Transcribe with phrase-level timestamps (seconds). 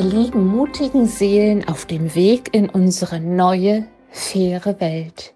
[0.00, 5.34] ihr lieben, mutigen Seelen auf dem Weg in unsere neue, faire Welt.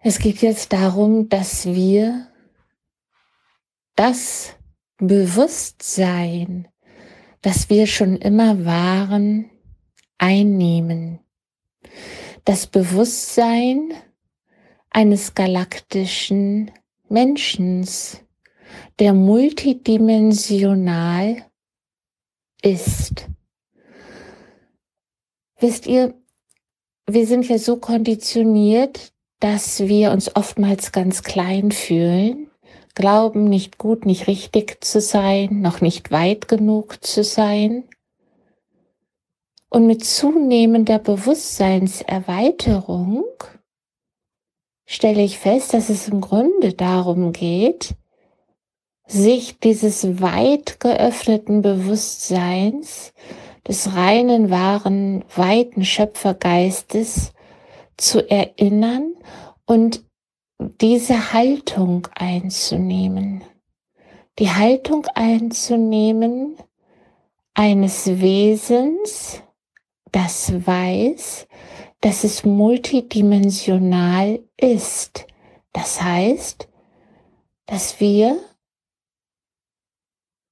[0.00, 2.28] Es geht jetzt darum, dass wir
[3.96, 4.54] das
[4.98, 6.68] Bewusstsein,
[7.40, 9.50] das wir schon immer waren,
[10.18, 11.20] einnehmen.
[12.44, 13.94] Das Bewusstsein
[14.90, 16.70] eines galaktischen
[17.08, 18.20] Menschens,
[18.98, 21.44] der multidimensional
[22.62, 23.28] ist.
[25.58, 26.14] Wisst ihr,
[27.06, 32.50] wir sind ja so konditioniert, dass wir uns oftmals ganz klein fühlen,
[32.94, 37.84] glauben nicht gut, nicht richtig zu sein, noch nicht weit genug zu sein.
[39.68, 43.24] Und mit zunehmender Bewusstseinserweiterung
[44.86, 47.94] stelle ich fest, dass es im Grunde darum geht,
[49.06, 53.12] sich dieses weit geöffneten Bewusstseins
[53.66, 57.32] des reinen, wahren, weiten Schöpfergeistes
[57.96, 59.14] zu erinnern
[59.66, 60.04] und
[60.80, 63.44] diese Haltung einzunehmen.
[64.38, 66.56] Die Haltung einzunehmen
[67.54, 69.42] eines Wesens,
[70.10, 71.46] das weiß,
[72.00, 75.26] dass es multidimensional ist.
[75.72, 76.68] Das heißt,
[77.66, 78.38] dass wir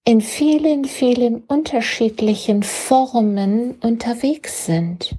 [0.05, 5.17] in vielen, vielen unterschiedlichen Formen unterwegs sind.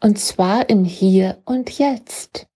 [0.00, 2.46] Und zwar im Hier und Jetzt.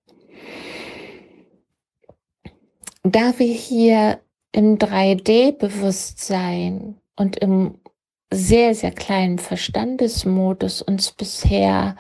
[3.03, 4.21] Da wir hier
[4.53, 7.81] im 3D-Bewusstsein und im
[8.33, 11.97] sehr, sehr kleinen Verstandesmodus uns bisher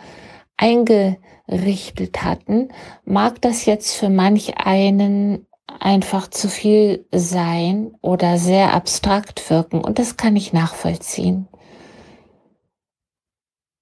[0.56, 2.68] eingerichtet hatten,
[3.04, 9.82] mag das jetzt für manch einen einfach zu viel sein oder sehr abstrakt wirken.
[9.82, 11.48] Und das kann ich nachvollziehen.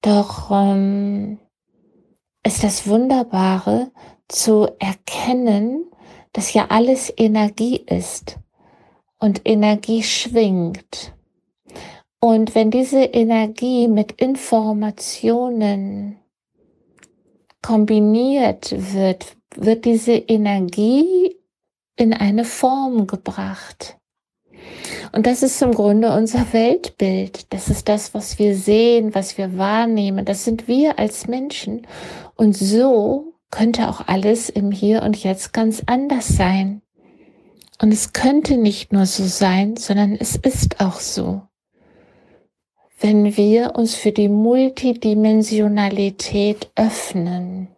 [0.02, 1.38] Doch ähm,
[2.44, 3.90] ist das Wunderbare
[4.28, 5.84] zu erkennen,
[6.32, 8.38] dass ja alles Energie ist
[9.18, 11.14] und Energie schwingt.
[12.20, 16.18] Und wenn diese Energie mit Informationen
[17.62, 21.39] kombiniert wird, wird diese Energie
[22.00, 23.98] in eine Form gebracht.
[25.12, 27.52] Und das ist im Grunde unser Weltbild.
[27.52, 30.24] Das ist das, was wir sehen, was wir wahrnehmen.
[30.24, 31.86] Das sind wir als Menschen.
[32.36, 36.82] Und so könnte auch alles im Hier und Jetzt ganz anders sein.
[37.82, 41.42] Und es könnte nicht nur so sein, sondern es ist auch so.
[43.00, 47.68] Wenn wir uns für die Multidimensionalität öffnen.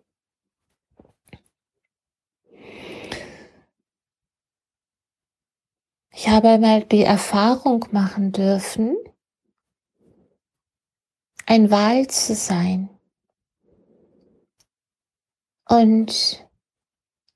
[6.25, 8.97] Ich habe einmal die Erfahrung machen dürfen,
[11.47, 12.88] ein Wal zu sein.
[15.69, 16.47] Und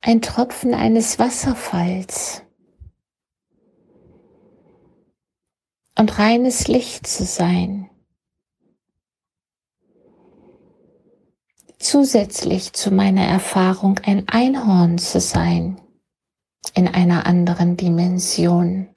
[0.03, 2.45] ein Tropfen eines Wasserfalls.
[5.99, 7.91] Und reines Licht zu sein.
[11.81, 15.81] Zusätzlich zu meiner Erfahrung ein Einhorn zu sein
[16.77, 18.89] in einer anderen Dimension.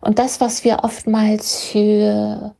[0.00, 2.56] Und das, was wir oftmals für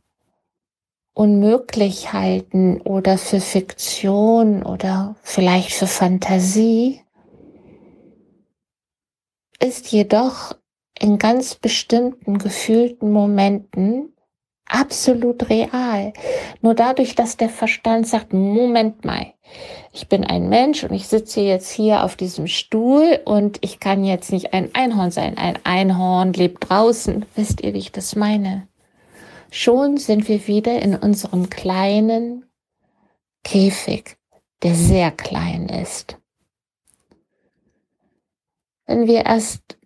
[1.13, 7.01] unmöglich halten oder für Fiktion oder vielleicht für Fantasie,
[9.59, 10.55] ist jedoch
[10.97, 14.10] in ganz bestimmten gefühlten Momenten
[14.71, 16.13] absolut real.
[16.61, 19.33] Nur dadurch, dass der Verstand sagt, Moment mal,
[19.91, 24.03] ich bin ein Mensch und ich sitze jetzt hier auf diesem Stuhl und ich kann
[24.03, 25.37] jetzt nicht ein Einhorn sein.
[25.37, 27.25] Ein Einhorn lebt draußen.
[27.35, 28.67] Wisst ihr, wie ich das meine?
[29.51, 32.45] Schon sind wir wieder in unserem kleinen
[33.43, 34.17] Käfig,
[34.63, 36.17] der sehr klein ist.
[38.85, 39.77] Wenn wir erst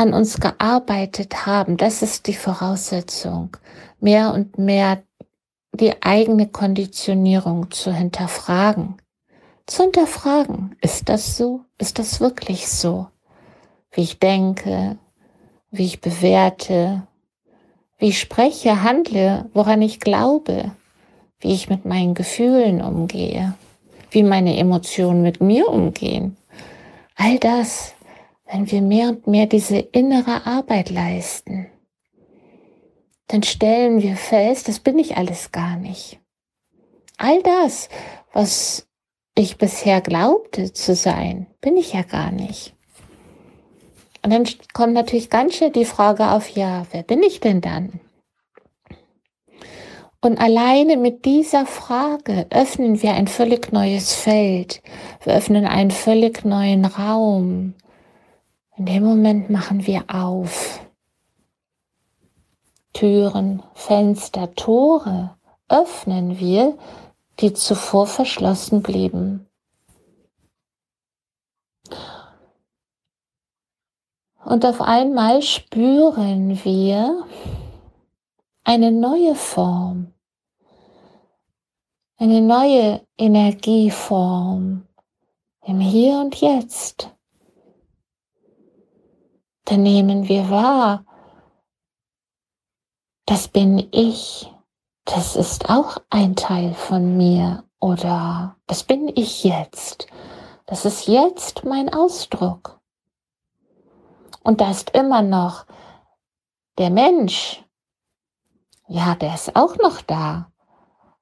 [0.00, 3.58] an uns gearbeitet haben, das ist die Voraussetzung,
[4.00, 5.02] mehr und mehr
[5.74, 8.94] die eigene Konditionierung zu hinterfragen.
[9.66, 11.60] Zu hinterfragen, ist das so?
[11.76, 13.08] Ist das wirklich so?
[13.90, 14.96] Wie ich denke,
[15.70, 17.02] wie ich bewerte,
[17.98, 20.70] wie ich spreche, handle, woran ich glaube,
[21.40, 23.52] wie ich mit meinen Gefühlen umgehe,
[24.10, 26.38] wie meine Emotionen mit mir umgehen.
[27.16, 27.92] All das,
[28.50, 31.68] wenn wir mehr und mehr diese innere Arbeit leisten
[33.30, 36.18] dann stellen wir fest, das bin ich alles gar nicht.
[37.16, 37.88] All das,
[38.32, 38.88] was
[39.36, 42.74] ich bisher glaubte zu sein, bin ich ja gar nicht.
[44.22, 48.00] Und dann kommt natürlich ganz schön die Frage auf, ja, wer bin ich denn dann?
[50.20, 54.82] Und alleine mit dieser Frage öffnen wir ein völlig neues Feld.
[55.22, 57.74] Wir öffnen einen völlig neuen Raum.
[58.80, 60.80] In dem Moment machen wir auf.
[62.94, 65.36] Türen, Fenster, Tore
[65.68, 66.78] öffnen wir,
[67.40, 69.46] die zuvor verschlossen blieben.
[74.46, 77.26] Und auf einmal spüren wir
[78.64, 80.14] eine neue Form,
[82.16, 84.86] eine neue Energieform
[85.66, 87.10] im Hier und Jetzt.
[89.70, 91.04] Da nehmen wir wahr,
[93.24, 94.52] das bin ich,
[95.04, 100.08] das ist auch ein Teil von mir oder das bin ich jetzt,
[100.66, 102.80] das ist jetzt mein Ausdruck.
[104.42, 105.66] Und da ist immer noch
[106.76, 107.64] der Mensch,
[108.88, 110.50] ja, der ist auch noch da.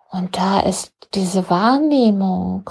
[0.09, 2.71] Und da ist diese Wahrnehmung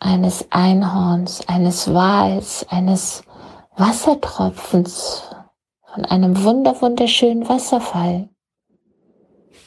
[0.00, 3.22] eines Einhorns, eines Wals, eines
[3.76, 5.22] Wassertropfens
[5.94, 8.28] von einem wunder wunderschönen Wasserfall.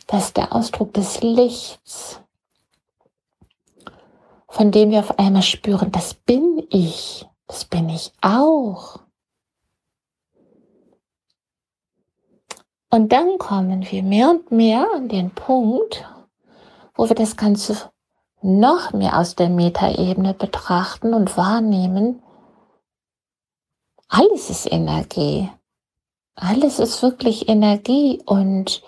[0.08, 2.20] Das ist der Ausdruck des Lichts,
[4.50, 9.00] von dem wir auf einmal spüren, das bin ich, das bin ich auch.
[12.90, 16.08] Und dann kommen wir mehr und mehr an den Punkt,
[16.94, 17.93] wo wir das Ganze
[18.44, 22.22] noch mehr aus der Metaebene betrachten und wahrnehmen,
[24.10, 25.50] alles ist Energie.
[26.36, 28.84] Alles ist wirklich Energie und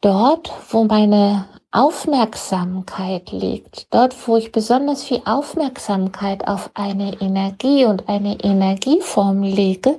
[0.00, 8.08] dort, wo meine Aufmerksamkeit liegt, dort, wo ich besonders viel Aufmerksamkeit auf eine Energie und
[8.08, 9.98] eine Energieform lege,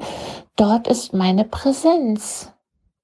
[0.55, 2.51] dort ist meine Präsenz.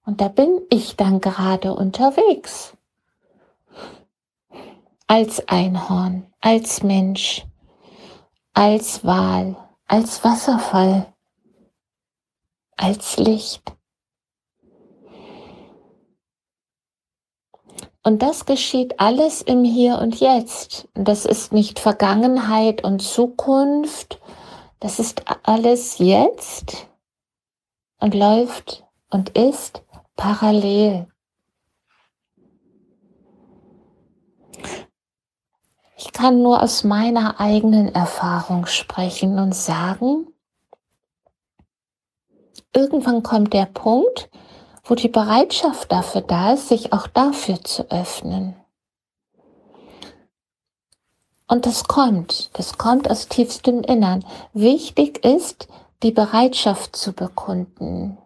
[0.06, 2.75] Und da bin ich dann gerade unterwegs.
[5.07, 7.45] Als Einhorn, als Mensch,
[8.53, 9.55] als Wal,
[9.87, 11.13] als Wasserfall,
[12.75, 13.75] als Licht.
[18.01, 20.87] Und das geschieht alles im Hier und Jetzt.
[20.93, 24.19] Das ist nicht Vergangenheit und Zukunft.
[24.79, 26.87] Das ist alles jetzt
[27.99, 29.83] und läuft und ist
[30.15, 31.07] parallel.
[35.97, 40.27] Ich kann nur aus meiner eigenen Erfahrung sprechen und sagen,
[42.74, 44.30] irgendwann kommt der Punkt,
[44.83, 48.56] wo die Bereitschaft dafür da ist, sich auch dafür zu öffnen.
[51.47, 54.25] Und das kommt, das kommt aus tiefstem Innern.
[54.53, 55.68] Wichtig ist,
[56.03, 58.18] die Bereitschaft zu bekunden,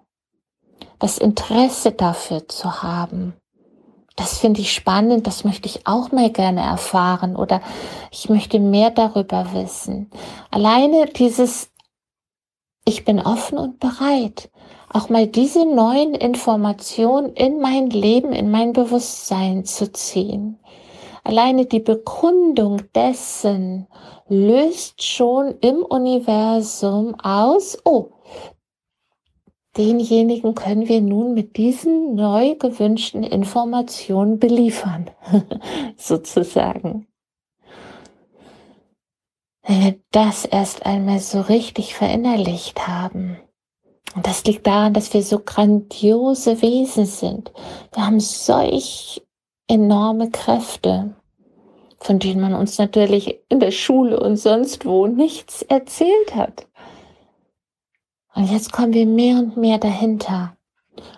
[0.98, 3.38] das Interesse dafür zu haben.
[4.19, 7.62] Das finde ich spannend, das möchte ich auch mal gerne erfahren oder
[8.12, 10.12] ich möchte mehr darüber wissen.
[10.51, 11.71] Alleine dieses,
[12.83, 14.50] ich bin offen und bereit,
[14.92, 20.60] auch mal diese neuen Informationen in mein Leben, in mein Bewusstsein zu ziehen.
[21.24, 23.88] Alleine die Bekundung dessen
[24.27, 28.10] löst schon im Universum aus, oh,
[29.77, 35.09] denjenigen können wir nun mit diesen neu gewünschten Informationen beliefern,
[35.97, 37.07] sozusagen.
[39.63, 43.38] Wenn wir das erst einmal so richtig verinnerlicht haben.
[44.15, 47.51] Und das liegt daran, dass wir so grandiose Wesen sind.
[47.93, 49.21] Wir haben solch
[49.67, 51.15] enorme Kräfte
[52.01, 56.67] von denen man uns natürlich in der Schule und sonst wo nichts erzählt hat.
[58.36, 60.55] Und jetzt kommen wir mehr und mehr dahinter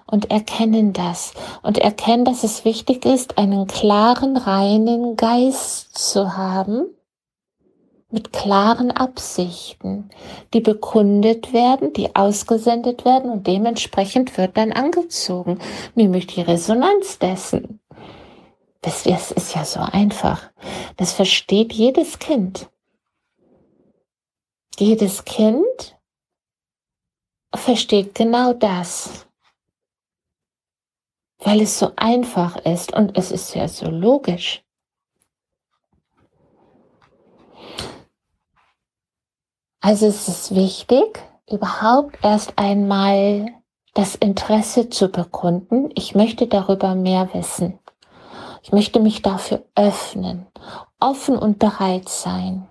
[0.05, 6.85] und erkennen das und erkennen, dass es wichtig ist, einen klaren, reinen Geist zu haben
[8.11, 10.09] mit klaren Absichten,
[10.53, 15.59] die bekundet werden, die ausgesendet werden und dementsprechend wird dann angezogen,
[15.95, 17.79] nämlich die Resonanz dessen.
[18.81, 20.49] Das, ist ja so einfach.
[20.97, 22.67] Das versteht jedes Kind.
[24.77, 25.95] Jedes Kind
[27.53, 29.25] versteht genau das,
[31.39, 34.63] weil es so einfach ist und es ist ja so logisch.
[39.81, 43.47] Also es ist wichtig, überhaupt erst einmal
[43.93, 45.89] das Interesse zu bekunden.
[45.95, 47.79] Ich möchte darüber mehr wissen.
[48.63, 50.45] Ich möchte mich dafür öffnen,
[50.99, 52.69] offen und bereit sein.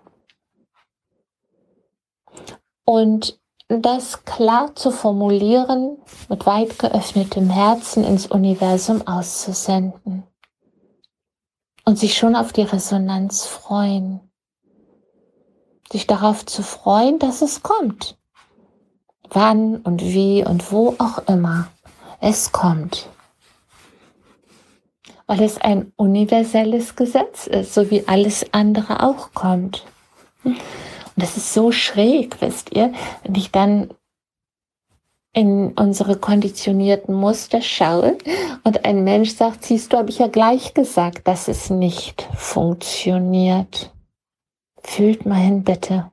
[2.84, 3.40] Und
[3.70, 5.96] das klar zu formulieren,
[6.28, 10.24] mit weit geöffnetem Herzen ins Universum auszusenden.
[11.84, 14.20] Und sich schon auf die Resonanz freuen.
[15.90, 18.18] Sich darauf zu freuen, dass es kommt.
[19.28, 21.68] Wann und wie und wo auch immer.
[22.20, 23.08] Es kommt.
[25.26, 29.84] Weil es ein universelles Gesetz ist, so wie alles andere auch kommt.
[31.20, 33.92] Und das ist so schräg, wisst ihr, wenn ich dann
[35.34, 38.16] in unsere konditionierten Muster schaue
[38.64, 43.92] und ein Mensch sagt, siehst du, habe ich ja gleich gesagt, dass es nicht funktioniert.
[44.82, 46.10] Fühlt mal hin, bitte.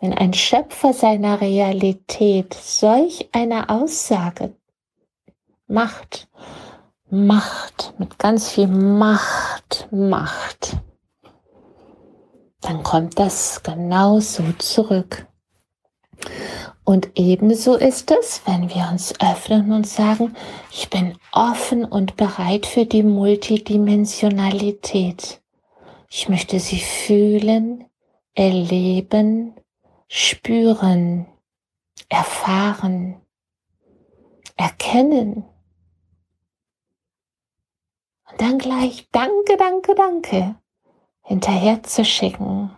[0.00, 4.52] Wenn ein Schöpfer seiner Realität solch eine Aussage
[5.68, 6.26] macht,
[7.08, 10.78] Macht, mit ganz viel Macht, Macht,
[12.66, 15.26] dann kommt das genauso zurück.
[16.84, 20.34] Und ebenso ist es, wenn wir uns öffnen und sagen,
[20.70, 25.40] ich bin offen und bereit für die Multidimensionalität.
[26.10, 27.84] Ich möchte sie fühlen,
[28.34, 29.54] erleben,
[30.08, 31.26] spüren,
[32.08, 33.20] erfahren,
[34.56, 35.44] erkennen.
[38.30, 40.56] Und dann gleich Danke, Danke, Danke
[41.26, 42.70] hinterher zu schicken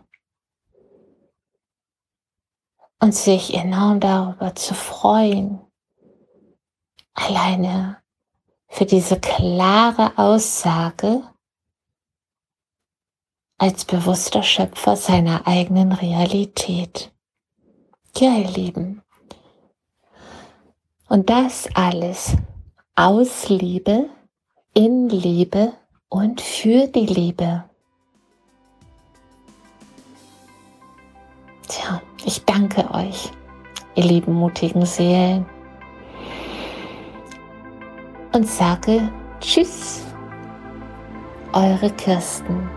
[2.98, 5.60] und sich enorm darüber zu freuen,
[7.12, 7.98] alleine
[8.68, 11.22] für diese klare Aussage
[13.58, 17.12] als bewusster Schöpfer seiner eigenen Realität.
[18.16, 19.02] Ja, ihr Lieben.
[21.08, 22.34] Und das alles
[22.94, 24.08] aus Liebe,
[24.74, 25.74] in Liebe
[26.08, 27.67] und für die Liebe.
[31.68, 33.30] Tja, ich danke euch,
[33.94, 35.44] ihr lieben mutigen Seelen.
[38.32, 40.02] Und sage Tschüss,
[41.52, 42.70] eure Kirsten.